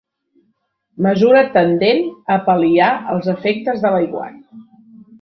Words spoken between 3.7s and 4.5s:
de l'aiguat.